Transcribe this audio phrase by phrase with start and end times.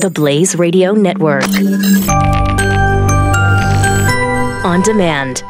[0.00, 1.44] The Blaze Radio Network.
[4.64, 5.42] On demand.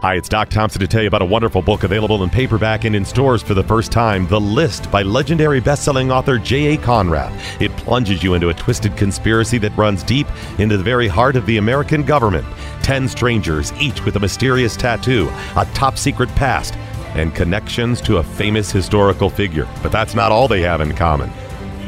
[0.00, 2.96] Hi, it's Doc Thompson to tell you about a wonderful book available in paperback and
[2.96, 6.78] in stores for the first time The List by legendary best-selling author J.A.
[6.78, 7.38] Konrath.
[7.60, 10.28] It plunges you into a twisted conspiracy that runs deep
[10.58, 12.46] into the very heart of the American government.
[12.82, 16.74] Ten strangers, each with a mysterious tattoo, a top secret past,
[17.16, 19.68] and connections to a famous historical figure.
[19.82, 21.30] But that's not all they have in common.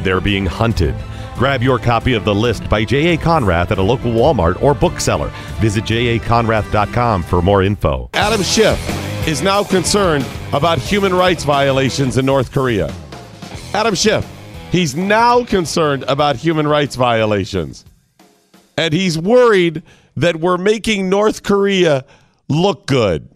[0.02, 0.94] They're being hunted.
[1.36, 3.18] Grab your copy of The List by J.A.
[3.18, 5.30] Konrath at a local Walmart or bookseller.
[5.60, 8.08] Visit jakonrath.com for more info.
[8.14, 10.24] Adam Schiff is now concerned
[10.54, 12.90] about human rights violations in North Korea.
[13.74, 14.26] Adam Schiff,
[14.72, 17.84] he's now concerned about human rights violations.
[18.78, 19.82] And he's worried
[20.16, 22.06] that we're making North Korea
[22.48, 23.28] look good.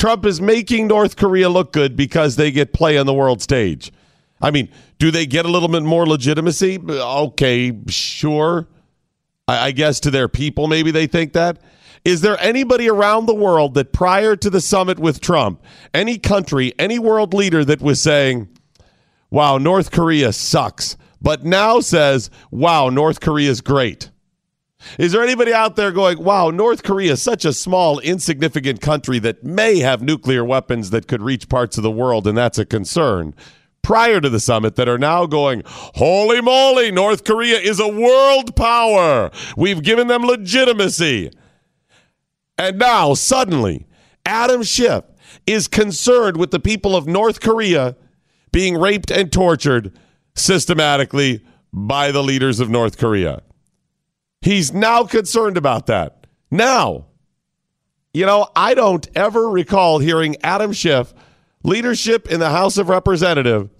[0.00, 3.92] Trump is making North Korea look good because they get play on the world stage.
[4.40, 4.68] I mean,
[4.98, 6.78] do they get a little bit more legitimacy?
[6.88, 8.68] Okay, sure.
[9.48, 11.58] I, I guess to their people, maybe they think that.
[12.04, 15.62] Is there anybody around the world that prior to the summit with Trump,
[15.92, 18.48] any country, any world leader that was saying,
[19.30, 24.10] wow, North Korea sucks, but now says, wow, North Korea is great?
[24.98, 29.18] Is there anybody out there going, wow, North Korea is such a small, insignificant country
[29.18, 32.64] that may have nuclear weapons that could reach parts of the world, and that's a
[32.64, 33.34] concern?
[33.86, 38.56] Prior to the summit that are now going, holy moly, North Korea is a world
[38.56, 39.30] power.
[39.56, 41.30] We've given them legitimacy.
[42.58, 43.86] And now, suddenly,
[44.24, 45.04] Adam Schiff
[45.46, 47.94] is concerned with the people of North Korea
[48.50, 49.96] being raped and tortured
[50.34, 53.42] systematically by the leaders of North Korea.
[54.40, 56.26] He's now concerned about that.
[56.50, 57.06] Now,
[58.12, 61.14] you know, I don't ever recall hearing Adam Schiff,
[61.62, 63.70] leadership in the House of Representatives,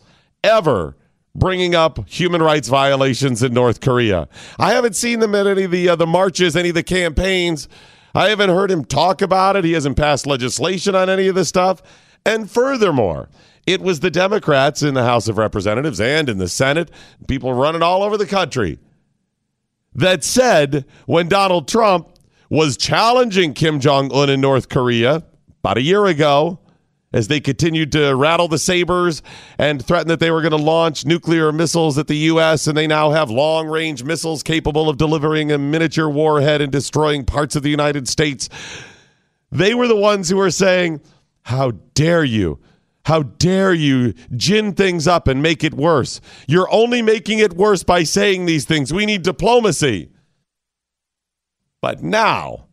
[0.42, 0.96] ever
[1.34, 4.28] bringing up human rights violations in North Korea.
[4.58, 7.68] I haven't seen them at any of the uh, the marches, any of the campaigns.
[8.14, 9.64] I haven't heard him talk about it.
[9.64, 11.82] He hasn't passed legislation on any of this stuff.
[12.24, 13.28] And furthermore,
[13.66, 16.90] it was the Democrats in the House of Representatives and in the Senate,
[17.28, 18.78] people running all over the country,
[19.94, 22.08] that said when Donald Trump
[22.48, 25.24] was challenging Kim Jong un in North Korea
[25.62, 26.60] about a year ago,
[27.16, 29.22] as they continued to rattle the sabers
[29.58, 32.66] and threaten that they were going to launch nuclear missiles at the U.S.
[32.66, 37.24] And they now have long range missiles capable of delivering a miniature warhead and destroying
[37.24, 38.50] parts of the United States.
[39.50, 41.00] They were the ones who were saying,
[41.42, 42.60] How dare you?
[43.06, 46.20] How dare you gin things up and make it worse?
[46.48, 48.92] You're only making it worse by saying these things.
[48.92, 50.10] We need diplomacy.
[51.80, 52.65] But now,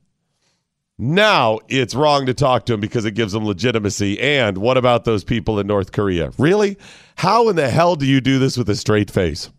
[1.03, 4.19] now it's wrong to talk to them because it gives them legitimacy.
[4.19, 6.31] And what about those people in North Korea?
[6.38, 6.78] Really?
[7.16, 9.50] How in the hell do you do this with a straight face?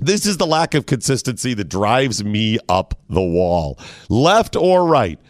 [0.00, 5.20] This is the lack of consistency that drives me up the wall, left or right.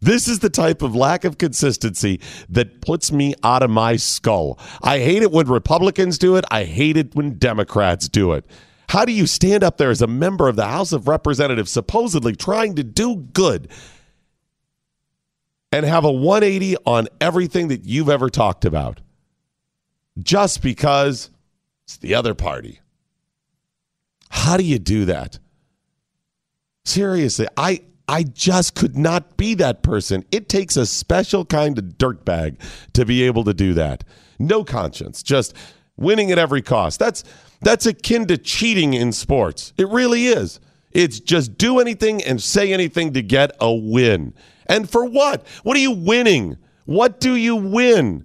[0.00, 4.58] This is the type of lack of consistency that puts me out of my skull.
[4.82, 6.44] I hate it when Republicans do it.
[6.50, 8.44] I hate it when Democrats do it.
[8.88, 12.36] How do you stand up there as a member of the House of Representatives, supposedly
[12.36, 13.68] trying to do good,
[15.74, 19.00] and have a 180 on everything that you've ever talked about
[20.22, 21.30] just because
[21.84, 22.80] it's the other party.
[24.30, 25.40] How do you do that?
[26.84, 30.24] Seriously, I I just could not be that person.
[30.30, 32.60] It takes a special kind of dirtbag
[32.92, 34.04] to be able to do that.
[34.38, 35.54] No conscience, just
[35.96, 37.00] winning at every cost.
[37.00, 37.24] That's
[37.62, 39.72] that's akin to cheating in sports.
[39.76, 40.60] It really is.
[40.94, 44.32] It's just do anything and say anything to get a win.
[44.66, 45.46] And for what?
[45.64, 46.56] What are you winning?
[46.86, 48.24] What do you win?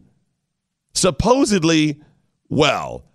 [0.94, 2.02] Supposedly,
[2.48, 3.06] well,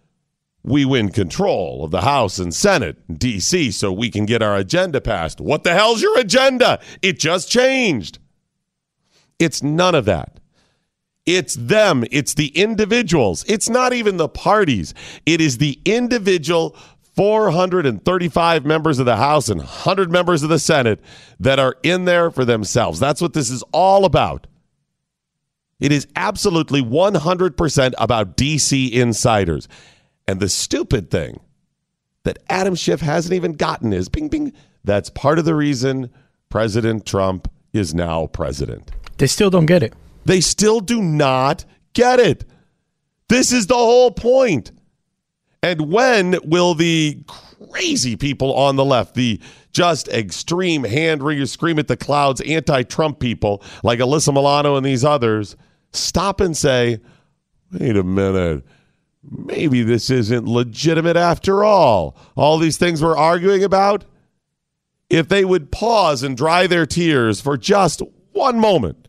[0.65, 5.01] we win control of the House and Senate, D.C., so we can get our agenda
[5.01, 5.41] passed.
[5.41, 6.81] What the hell's your agenda?
[7.03, 8.19] It just changed.
[9.39, 10.41] It's none of that.
[11.27, 12.05] It's them.
[12.11, 13.45] It's the individuals.
[13.47, 14.95] It's not even the parties.
[15.27, 16.77] It is the individual
[17.17, 21.01] 435 members of the House and 100 members of the Senate
[21.41, 22.99] that are in there for themselves.
[22.99, 24.47] That's what this is all about.
[25.81, 29.69] It is absolutely 100% about DC insiders.
[30.27, 31.41] And the stupid thing
[32.25, 34.53] that Adam Schiff hasn't even gotten is bing, bing.
[34.83, 36.11] That's part of the reason
[36.49, 38.91] President Trump is now president.
[39.19, 39.95] They still don't get it.
[40.25, 42.45] They still do not get it.
[43.29, 44.73] This is the whole point.
[45.65, 47.25] And when will the
[47.71, 49.41] crazy people on the left, the
[49.73, 54.85] just extreme hand wringers, scream at the clouds, anti Trump people like Alyssa Milano and
[54.85, 55.57] these others,
[55.91, 57.01] stop and say,
[57.73, 58.63] wait a minute,
[59.23, 62.15] maybe this isn't legitimate after all.
[62.37, 64.05] All these things we're arguing about,
[65.09, 68.03] if they would pause and dry their tears for just
[68.33, 69.09] one moment,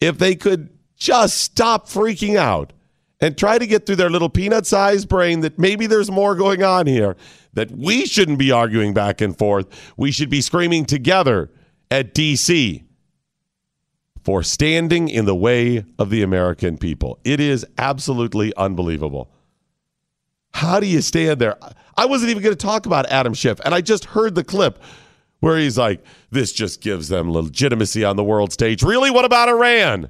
[0.00, 2.72] if they could just stop freaking out
[3.22, 6.62] and try to get through their little peanut sized brain that maybe there's more going
[6.62, 7.16] on here,
[7.54, 9.68] that we shouldn't be arguing back and forth.
[9.96, 11.50] We should be screaming together
[11.90, 12.84] at DC
[14.24, 17.18] for standing in the way of the American people.
[17.24, 19.30] It is absolutely unbelievable.
[20.52, 21.56] How do you stand there?
[21.96, 24.82] I wasn't even going to talk about Adam Schiff, and I just heard the clip
[25.40, 28.82] where he's like, this just gives them legitimacy on the world stage.
[28.82, 29.10] Really?
[29.10, 30.08] What about Iran?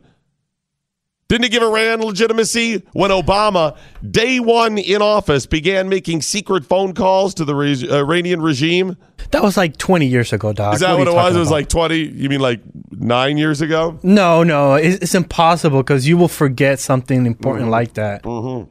[1.32, 6.93] Didn't it give Iran legitimacy when Obama, day one in office, began making secret phone
[6.93, 8.99] calls to the re- Iranian regime?
[9.31, 10.75] That was like 20 years ago, Doc.
[10.75, 11.34] Is that what, what it was?
[11.34, 13.99] It was like 20, you mean like nine years ago?
[14.02, 14.75] No, no.
[14.75, 17.70] It's, it's impossible because you will forget something important mm-hmm.
[17.70, 18.25] like that.
[18.25, 18.70] Mm-hmm.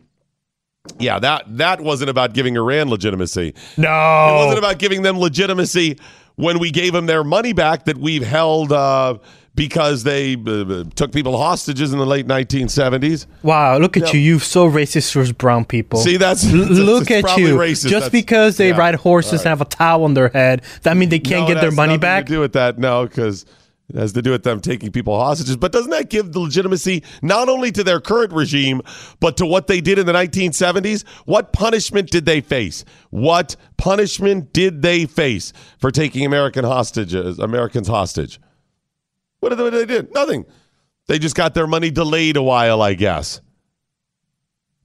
[0.99, 3.55] Yeah, that, that wasn't about giving Iran legitimacy.
[3.75, 3.87] No.
[3.89, 5.97] It wasn't about giving them legitimacy
[6.35, 8.71] when we gave them their money back that we've held.
[8.71, 9.17] Uh,
[9.55, 13.25] because they uh, took people hostages in the late 1970s.
[13.43, 14.19] Wow, look at you.
[14.19, 15.99] You so racist towards brown people.
[15.99, 17.55] See, that's, that's look at you.
[17.55, 17.89] Racist.
[17.89, 18.77] Just that's, because they yeah.
[18.77, 19.41] ride horses right.
[19.41, 21.97] and have a towel on their head, that mean they can't no, get their money
[21.97, 22.25] back?
[22.27, 23.45] To do with that, no, because
[23.89, 25.57] it has to do with them taking people hostages.
[25.57, 28.81] But doesn't that give the legitimacy not only to their current regime,
[29.19, 31.05] but to what they did in the 1970s?
[31.25, 32.85] What punishment did they face?
[33.09, 38.39] What punishment did they face for taking American hostages, Americans hostage?
[39.41, 40.07] What did they, do?
[40.13, 40.45] Nothing.
[41.07, 43.41] They just got their money delayed a while, I guess.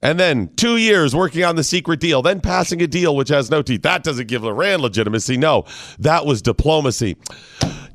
[0.01, 3.49] And then two years working on the secret deal, then passing a deal which has
[3.49, 3.83] no teeth.
[3.83, 5.37] That doesn't give Iran legitimacy.
[5.37, 5.65] No,
[5.99, 7.17] that was diplomacy.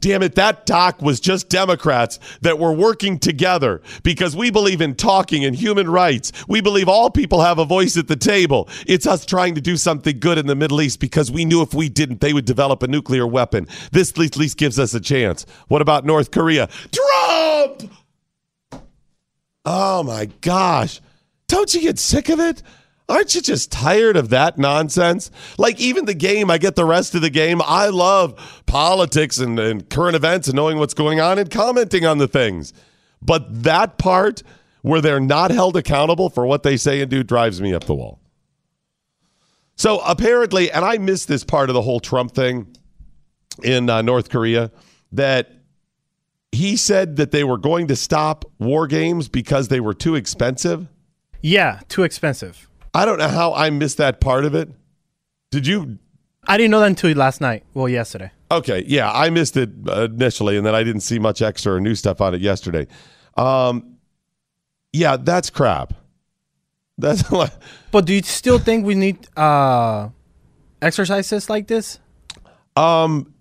[0.02, 4.96] Damn it, that doc was just Democrats that were working together because we believe in
[4.96, 6.32] talking and human rights.
[6.48, 8.68] We believe all people have a voice at the table.
[8.88, 11.72] It's us trying to do something good in the Middle East because we knew if
[11.72, 13.68] we didn't, they would develop a nuclear weapon.
[13.92, 15.46] This at least gives us a chance.
[15.68, 16.68] What about North Korea?
[16.90, 17.92] Trump!
[19.64, 21.00] Oh my gosh.
[21.46, 22.60] Don't you get sick of it?
[23.08, 25.30] Aren't you just tired of that nonsense?
[25.58, 27.60] Like, even the game, I get the rest of the game.
[27.62, 32.18] I love politics and, and current events and knowing what's going on and commenting on
[32.18, 32.72] the things.
[33.20, 34.42] But that part
[34.82, 37.94] where they're not held accountable for what they say and do drives me up the
[37.94, 38.20] wall.
[39.76, 42.76] So apparently, and I missed this part of the whole Trump thing
[43.62, 44.70] in uh, North Korea,
[45.12, 45.50] that
[46.52, 50.88] he said that they were going to stop war games because they were too expensive.
[51.40, 52.68] Yeah, too expensive.
[52.94, 54.68] I don't know how I missed that part of it.
[55.50, 55.98] Did you?
[56.46, 57.64] I didn't know that until last night.
[57.74, 58.30] Well, yesterday.
[58.50, 61.94] Okay, yeah, I missed it initially, and then I didn't see much extra or new
[61.94, 62.86] stuff on it yesterday.
[63.36, 63.96] Um,
[64.92, 65.94] yeah, that's crap.
[66.98, 67.52] That's like,
[67.90, 70.10] but do you still think we need uh,
[70.82, 71.98] exercises like this?
[72.76, 73.31] Um,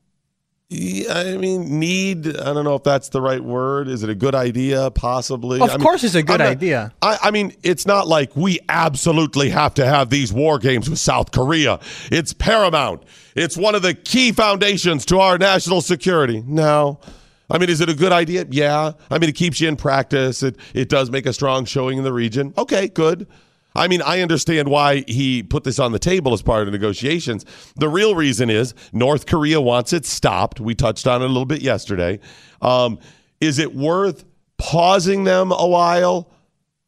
[0.74, 2.28] I mean, need.
[2.28, 3.90] I don't know if that's the right word.
[3.90, 4.90] Is it a good idea?
[4.92, 5.60] Possibly.
[5.60, 6.94] Of I course, it's a good not, idea.
[7.02, 11.00] I, I, mean, it's not like we absolutely have to have these war games with
[11.00, 11.82] South Korea.
[12.10, 13.04] It's paramount.
[13.36, 16.42] It's one of the key foundations to our national security.
[16.48, 17.02] No.
[17.50, 18.46] I mean, is it a good idea?
[18.50, 18.94] Yeah.
[19.10, 20.42] I mean, it keeps you in practice.
[20.42, 22.54] It it does make a strong showing in the region.
[22.58, 23.28] Okay, good.
[23.74, 27.46] I mean, I understand why he put this on the table as part of negotiations.
[27.78, 30.60] The real reason is North Korea wants it stopped.
[30.60, 32.20] We touched on it a little bit yesterday.
[32.62, 33.00] Um,
[33.40, 34.26] is it worth
[34.58, 36.32] pausing them a while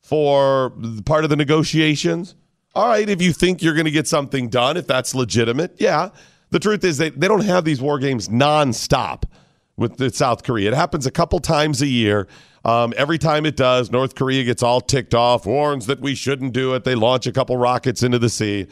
[0.01, 0.73] for
[1.05, 2.35] part of the negotiations?
[2.75, 6.09] All right, if you think you're going to get something done, if that's legitimate, yeah.
[6.49, 9.23] The truth is, they, they don't have these war games nonstop
[9.77, 10.69] with South Korea.
[10.69, 12.27] It happens a couple times a year.
[12.65, 16.53] Um, every time it does, North Korea gets all ticked off, warns that we shouldn't
[16.53, 16.83] do it.
[16.83, 18.67] They launch a couple rockets into the sea.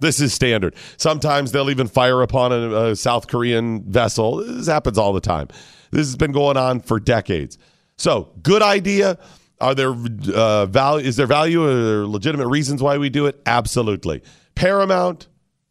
[0.00, 0.74] This is standard.
[0.96, 4.36] Sometimes they'll even fire upon a, a South Korean vessel.
[4.36, 5.48] This happens all the time.
[5.90, 7.58] This has been going on for decades.
[7.96, 9.18] So, good idea.
[9.60, 9.94] Are there
[10.34, 11.06] uh, value?
[11.06, 11.64] Is there value?
[11.64, 13.40] Are there legitimate reasons why we do it?
[13.44, 14.22] Absolutely.
[14.54, 15.26] Paramount?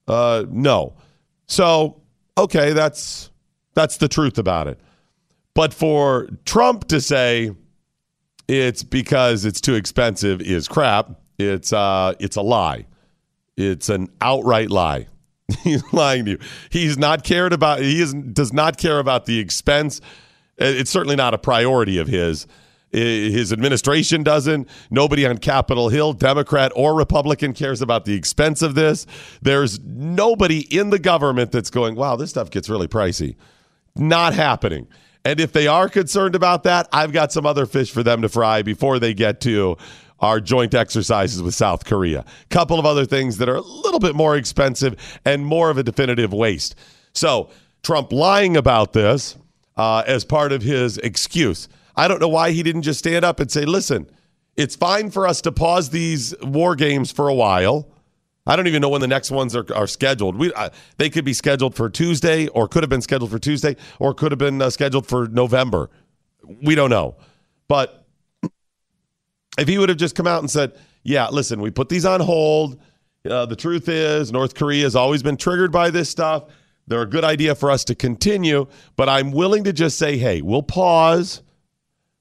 [0.07, 0.95] Uh, no.
[1.47, 2.01] So,
[2.37, 3.31] okay, that's
[3.75, 4.79] that's the truth about it.
[5.57, 7.49] But for Trump to say
[8.47, 11.19] it's because it's too expensive is crap.
[11.39, 12.85] It's uh, it's a lie.
[13.55, 15.07] It's an outright lie.
[15.63, 16.39] He's lying to you.
[16.69, 17.79] He's not cared about.
[17.79, 19.99] He is, does not care about the expense.
[20.59, 22.45] It's certainly not a priority of his.
[22.91, 24.69] His administration doesn't.
[24.91, 29.07] Nobody on Capitol Hill, Democrat or Republican, cares about the expense of this.
[29.41, 33.35] There's nobody in the government that's going, wow, this stuff gets really pricey.
[33.95, 34.87] Not happening.
[35.27, 38.29] And if they are concerned about that, I've got some other fish for them to
[38.29, 39.75] fry before they get to,
[40.21, 42.23] our joint exercises with South Korea.
[42.49, 45.83] Couple of other things that are a little bit more expensive and more of a
[45.83, 46.75] definitive waste.
[47.11, 47.49] So
[47.83, 49.35] Trump lying about this
[49.75, 51.67] uh, as part of his excuse.
[51.97, 54.09] I don't know why he didn't just stand up and say, "Listen,
[54.55, 57.91] it's fine for us to pause these war games for a while."
[58.47, 60.37] I don't even know when the next ones are, are scheduled.
[60.37, 63.75] We uh, they could be scheduled for Tuesday, or could have been scheduled for Tuesday,
[63.99, 65.89] or could have been uh, scheduled for November.
[66.63, 67.17] We don't know,
[67.67, 68.07] but
[69.59, 70.73] if he would have just come out and said,
[71.03, 72.79] "Yeah, listen, we put these on hold.
[73.29, 76.45] Uh, the truth is, North Korea has always been triggered by this stuff.
[76.87, 80.41] They're a good idea for us to continue, but I'm willing to just say, hey,
[80.41, 81.41] we'll pause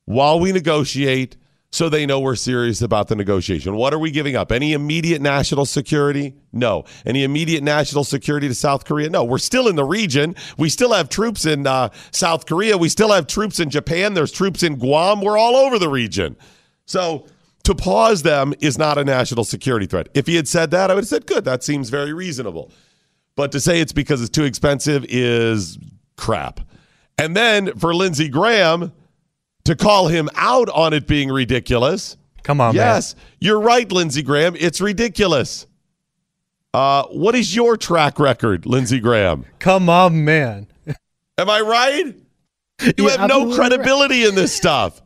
[0.06, 1.36] while we negotiate."
[1.72, 3.74] So they know we're serious about the negotiation.
[3.76, 4.52] What are we giving up?
[4.52, 6.34] Any immediate national security?
[6.52, 6.84] No.
[7.04, 9.10] Any immediate national security to South Korea?
[9.10, 9.24] No.
[9.24, 10.36] We're still in the region.
[10.56, 12.78] We still have troops in uh, South Korea.
[12.78, 14.14] We still have troops in Japan.
[14.14, 15.20] There's troops in Guam.
[15.20, 16.36] We're all over the region.
[16.86, 17.26] So
[17.64, 20.08] to pause them is not a national security threat.
[20.14, 22.70] If he had said that, I would have said, good, that seems very reasonable.
[23.34, 25.76] But to say it's because it's too expensive is
[26.16, 26.60] crap.
[27.18, 28.92] And then for Lindsey Graham,
[29.66, 32.16] to call him out on it being ridiculous.
[32.42, 33.24] Come on, yes, man.
[33.40, 34.54] you're right, Lindsey Graham.
[34.58, 35.66] It's ridiculous.
[36.72, 39.44] Uh, what is your track record, Lindsey Graham?
[39.58, 40.68] Come on, man.
[41.38, 42.14] Am I right?
[42.78, 45.00] You You're have no credibility in this stuff.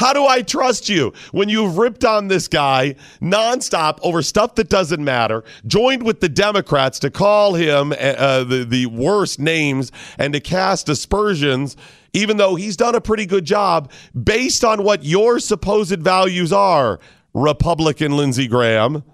[0.00, 4.70] How do I trust you when you've ripped on this guy nonstop over stuff that
[4.70, 10.32] doesn't matter, joined with the Democrats to call him uh, the, the worst names and
[10.32, 11.76] to cast aspersions,
[12.14, 16.98] even though he's done a pretty good job based on what your supposed values are,
[17.34, 19.04] Republican Lindsey Graham?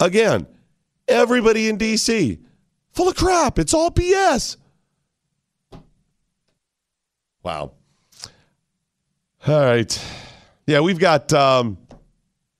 [0.00, 0.48] Again,
[1.06, 2.40] everybody in D.C.
[2.90, 3.60] full of crap.
[3.60, 4.56] It's all BS.
[7.44, 7.74] Wow.
[9.46, 10.04] All right.
[10.66, 11.78] Yeah, we've got um,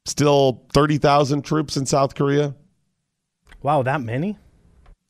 [0.06, 2.54] still 30,000 troops in South Korea.
[3.62, 4.38] Wow, that many?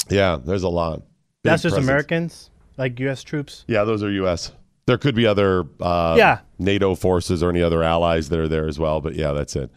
[0.08, 1.00] Yeah, there's a lot.
[1.42, 1.86] Big That's just presence.
[1.88, 3.22] Americans, like U.S.
[3.22, 3.64] troops.
[3.68, 4.52] Yeah, those are U.S.
[4.86, 6.40] There could be other uh, Yeah.
[6.58, 9.00] NATO forces or any other allies that are there as well.
[9.00, 9.70] But yeah, that's it.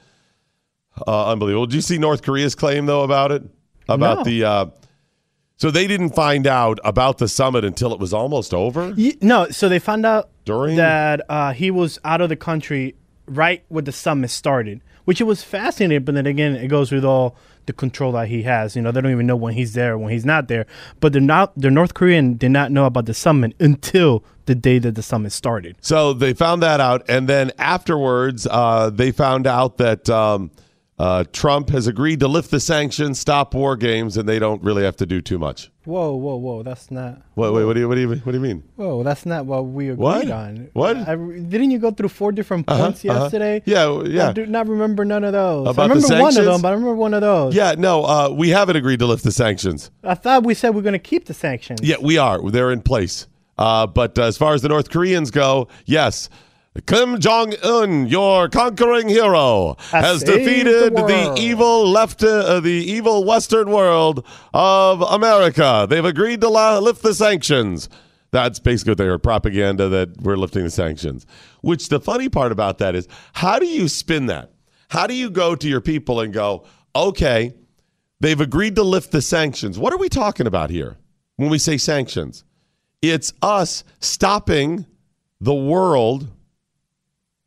[1.06, 1.66] Uh, unbelievable.
[1.66, 3.44] Did you see North Korea's claim, though, about it?
[3.90, 4.24] About No.
[4.24, 4.44] the.
[4.46, 4.66] Uh,
[5.62, 8.96] so they didn't find out about the summit until it was almost over?
[9.22, 10.76] No, so they found out During?
[10.78, 12.96] that uh, he was out of the country
[13.28, 16.04] right when the summit started, which it was fascinating.
[16.04, 17.36] But then again, it goes with all
[17.68, 18.76] the control that he has.
[18.76, 20.66] You know, they don't even know when he's there, when he's not there.
[21.00, 21.54] But they're not.
[21.56, 25.32] The North Korean did not know about the summit until the day that the summit
[25.32, 25.76] started.
[25.80, 30.50] So they found that out, and then afterwards, uh, they found out that um,
[31.02, 34.84] uh, Trump has agreed to lift the sanctions, stop war games, and they don't really
[34.84, 35.72] have to do too much.
[35.84, 36.62] Whoa, whoa, whoa!
[36.62, 37.24] That's not.
[37.36, 38.62] Wait, wait, what do you, what do you, what do you mean?
[38.76, 40.30] Whoa, that's not what we agreed What?
[40.30, 40.70] on.
[40.74, 40.98] What?
[40.98, 43.20] I, didn't you go through four different points uh-huh.
[43.20, 43.64] yesterday?
[43.66, 44.30] Yeah, w- yeah.
[44.30, 45.70] I do not remember none of those.
[45.70, 47.56] About I the remember one of them, but I remember one of those.
[47.56, 49.90] Yeah, no, uh, we haven't agreed to lift the sanctions.
[50.04, 51.80] I thought we said we're going to keep the sanctions.
[51.82, 52.48] Yeah, we are.
[52.48, 53.26] They're in place.
[53.58, 56.30] Uh, but uh, as far as the North Koreans go, yes.
[56.86, 62.72] Kim Jong Un, your conquering hero, Has has defeated the the, evil left, uh, the
[62.72, 65.86] evil Western world of America.
[65.90, 67.90] They've agreed to la- lift the sanctions.
[68.32, 71.26] That's basically their propaganda that we're lifting the sanctions.
[71.60, 74.54] Which the funny part about that is, how do you spin that?
[74.88, 77.54] How do you go to your people and go, okay,
[78.22, 79.78] they've agreed to lift the sanctions?
[79.78, 80.96] What are we talking about here
[81.36, 82.46] when we say sanctions?
[83.02, 84.86] It's us stopping
[85.42, 86.30] the world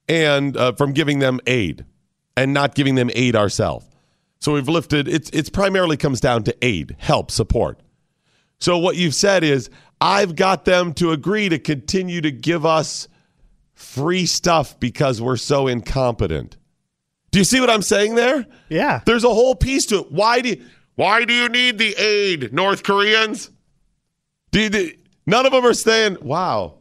[0.09, 1.85] and uh, from giving them aid
[2.37, 3.87] and not giving them aid ourselves.
[4.41, 7.81] So we've lifted it's it's primarily comes down to aid, help, support.
[8.61, 9.71] So what you've said is
[10.01, 13.09] I've got them to agree to continue to give us
[13.73, 16.57] free stuff because we're so incompetent.
[17.31, 18.47] Do you see what I'm saying there?
[18.69, 19.01] Yeah.
[19.05, 20.13] There's a whole piece to it.
[20.13, 23.51] Why do you, why do you need the aid, North Koreans?
[24.53, 24.93] Do you, do-
[25.27, 26.79] none of them are saying, "Wow,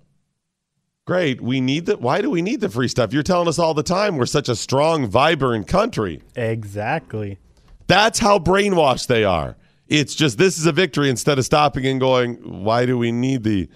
[1.06, 1.98] great, we need the.
[1.98, 3.14] Why do we need the free stuff?
[3.14, 6.22] You're telling us all the time we're such a strong, vibrant country.
[6.36, 7.40] Exactly.
[7.88, 9.56] That's how brainwashed they are.
[9.88, 13.44] It's just this is a victory instead of stopping and going, why do we need
[13.44, 13.70] the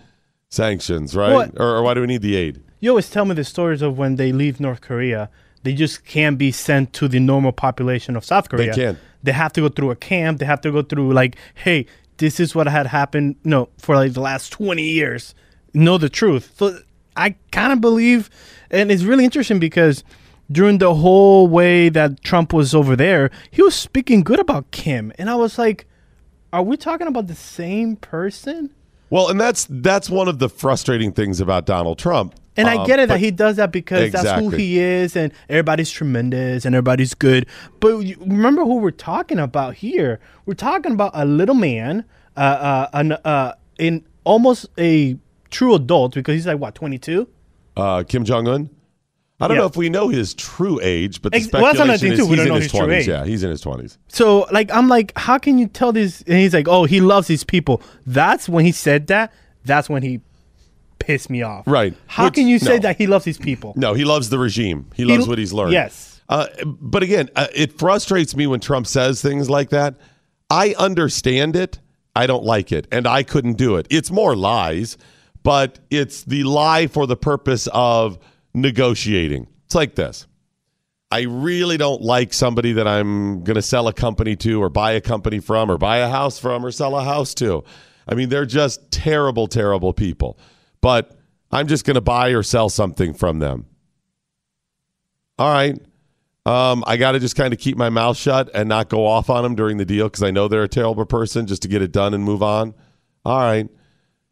[0.50, 1.52] sanctions, right?
[1.58, 2.64] Or, or why do we need the aid?
[2.80, 5.30] You always tell me the stories of when they leave North Korea,
[5.64, 8.72] they just can't be sent to the normal population of South Korea.
[8.72, 9.00] They can't.
[9.22, 10.40] They have to go through a camp.
[10.40, 13.36] They have to go through like, hey, this is what had happened.
[13.44, 15.36] No, for like the last twenty years,
[15.74, 16.54] know the truth.
[16.56, 16.80] So
[17.18, 18.30] I kind of believe,
[18.72, 20.04] and it's really interesting because
[20.52, 25.12] during the whole way that Trump was over there, he was speaking good about Kim,
[25.18, 25.86] and I was like,
[26.54, 28.70] are we talking about the same person?
[29.10, 32.88] Well, and that's that's one of the frustrating things about Donald Trump And I Um,
[32.88, 36.74] get it that he does that because that's who he is, and everybody's tremendous and
[36.76, 37.46] everybody's good.
[37.80, 40.20] But remember who we're talking about here?
[40.46, 42.04] We're talking about a little man,
[42.36, 45.18] uh, uh, an, uh, in almost a
[45.50, 47.28] true adult because he's like what twenty two.
[47.76, 48.70] uh, Kim Jong Un.
[49.40, 49.62] I don't Yeah.
[49.62, 52.20] know if we know his true age, but the Ex- well, that's speculation thing, is
[52.20, 52.34] too.
[52.34, 53.08] He's in his twenties.
[53.08, 53.98] Yeah, he's in his twenties.
[54.08, 56.22] So like I'm like, how can you tell this?
[56.24, 57.82] And he's like, oh, he loves these people.
[58.08, 59.32] That's when he said that.
[59.64, 60.22] That's when he
[61.00, 61.68] pissed me off.
[61.68, 61.94] Right.
[62.08, 62.80] How Which- can you say no.
[62.80, 63.74] that he loves these people?
[63.76, 64.88] No, he loves the regime.
[64.96, 65.74] He loves what he's learned.
[65.74, 66.20] Yes.
[66.30, 69.96] Uh, but again, uh, it frustrates me when Trump says things like that.
[70.50, 71.80] I understand it.
[72.16, 73.86] I don't like it, and I couldn't do it.
[73.92, 74.98] It's more lies,
[75.48, 78.20] but it's the lie for the purpose of
[78.54, 79.48] negotiating.
[79.66, 80.28] It's like this.
[81.10, 84.92] I really don't like somebody that I'm going to sell a company to or buy
[84.92, 87.64] a company from or buy a house from or sell a house to.
[88.10, 90.38] I mean, they're just terrible, terrible people.
[90.82, 91.18] But
[91.50, 93.68] I'm just going to buy or sell something from them.
[95.40, 95.80] All right.
[96.46, 99.30] Um, I got to just kind of keep my mouth shut and not go off
[99.30, 101.82] on them during the deal because I know they're a terrible person just to get
[101.82, 102.76] it done and move on.
[103.24, 103.70] All right.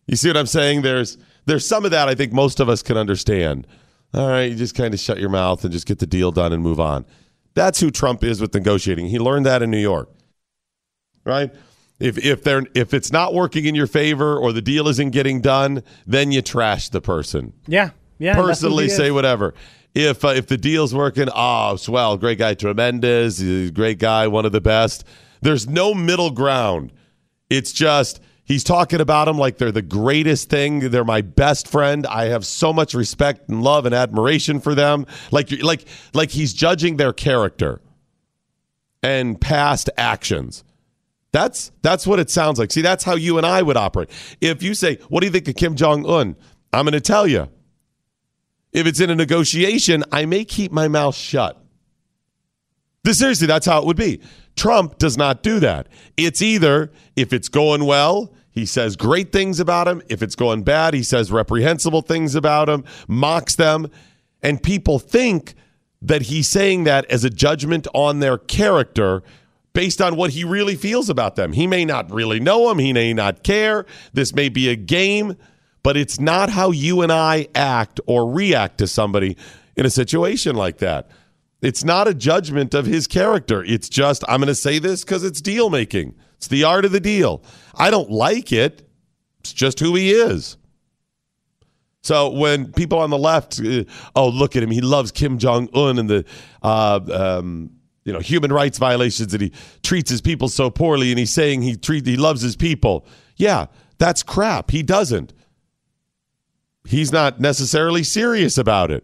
[0.07, 0.81] You see what I'm saying?
[0.81, 3.67] There's there's some of that I think most of us can understand.
[4.13, 6.53] All right, you just kind of shut your mouth and just get the deal done
[6.53, 7.05] and move on.
[7.53, 9.07] That's who Trump is with negotiating.
[9.07, 10.09] He learned that in New York.
[11.25, 11.53] Right?
[12.00, 15.41] If if they're if it's not working in your favor or the deal isn't getting
[15.41, 17.53] done, then you trash the person.
[17.67, 17.91] Yeah.
[18.19, 18.35] Yeah.
[18.35, 19.53] Personally say whatever.
[19.93, 24.27] If uh, if the deal's working, oh, swell, great guy, tremendous, he's a great guy,
[24.27, 25.05] one of the best.
[25.41, 26.91] There's no middle ground.
[27.50, 30.92] It's just he's talking about them like they're the greatest thing.
[30.92, 32.08] They're my best friend.
[32.08, 35.06] I have so much respect and love and admiration for them.
[35.32, 37.82] Like like like he's judging their character
[39.04, 40.64] and past actions.
[41.32, 42.72] That's that's what it sounds like.
[42.72, 44.10] See, that's how you and I would operate.
[44.40, 46.38] If you say, "What do you think of Kim Jong Un?"
[46.72, 47.50] I'm going to tell you.
[48.74, 51.58] If it's in a negotiation, I may keep my mouth shut.
[53.06, 54.20] This, seriously, that's how it would be.
[54.55, 55.88] Trump does not do that.
[56.17, 60.01] It's either if it's going well, he says great things about him.
[60.07, 63.89] If it's going bad, he says reprehensible things about him, mocks them,
[64.41, 65.55] and people think
[66.01, 69.24] that he's saying that as a judgment on their character
[69.74, 71.51] based on what he really feels about them.
[71.51, 73.85] He may not really know them, he may not care.
[74.13, 75.35] This may be a game,
[75.83, 79.35] but it's not how you and I act or react to somebody
[79.75, 81.09] in a situation like that.
[81.61, 83.63] It's not a judgment of his character.
[83.63, 86.15] It's just, I'm going to say this because it's deal making.
[86.37, 87.44] It's the art of the deal.
[87.74, 88.87] I don't like it.
[89.39, 90.57] It's just who he is.
[92.05, 93.83] So when people on the left, uh,
[94.15, 96.25] oh look at him, he loves Kim Jong Un and the
[96.61, 97.72] uh, um,
[98.03, 101.63] you know human rights violations, and he treats his people so poorly, and he's saying
[101.63, 103.07] he treat he loves his people.
[103.37, 103.65] Yeah,
[103.98, 104.70] that's crap.
[104.70, 105.33] He doesn't.
[106.87, 109.03] He's not necessarily serious about it.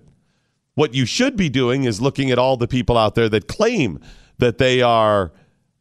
[0.75, 3.99] What you should be doing is looking at all the people out there that claim
[4.37, 5.31] that they are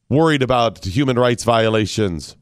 [0.09, 2.37] worried about human rights violations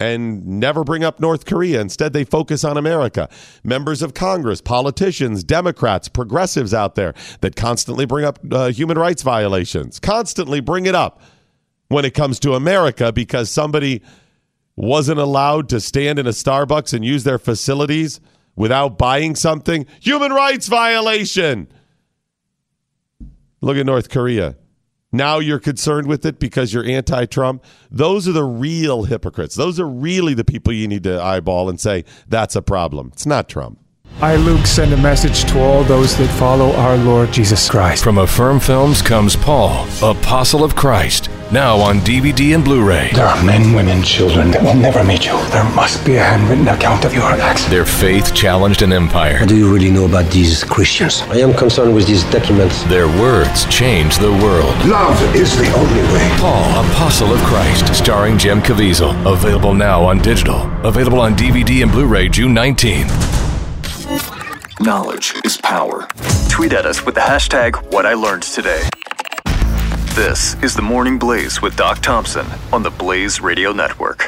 [0.00, 1.80] and never bring up North Korea.
[1.80, 3.28] Instead, they focus on America.
[3.62, 9.22] Members of Congress, politicians, Democrats, progressives out there that constantly bring up uh, human rights
[9.22, 11.20] violations, constantly bring it up
[11.88, 14.02] when it comes to America because somebody
[14.74, 18.20] wasn't allowed to stand in a Starbucks and use their facilities
[18.56, 19.86] without buying something.
[20.00, 21.68] Human rights violation.
[23.62, 24.56] Look at North Korea.
[25.12, 27.64] Now you're concerned with it because you're anti Trump.
[27.90, 29.54] Those are the real hypocrites.
[29.54, 33.10] Those are really the people you need to eyeball and say, that's a problem.
[33.12, 33.78] It's not Trump.
[34.20, 38.04] I, Luke, send a message to all those that follow our Lord Jesus Christ.
[38.04, 43.10] From Affirm Films comes Paul, Apostle of Christ, now on DVD and Blu ray.
[43.12, 45.32] There are men, women, children that will never meet you.
[45.50, 47.64] There must be a handwritten account of your acts.
[47.64, 49.40] Their faith challenged an empire.
[49.40, 51.22] What do you really know about these Christians?
[51.22, 52.84] I am concerned with these documents.
[52.84, 54.72] Their words changed the world.
[54.86, 56.28] Love is the only way.
[56.38, 59.10] Paul, Apostle of Christ, starring Jim Caviezel.
[59.26, 60.70] Available now on digital.
[60.86, 63.41] Available on DVD and Blu ray June 19th.
[64.80, 66.06] Knowledge is power.
[66.50, 68.82] Tweet at us with the hashtag What I Learned Today.
[70.14, 74.18] This is the Morning Blaze with Doc Thompson on the Blaze Radio Network.